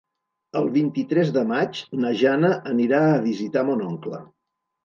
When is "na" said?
2.05-2.13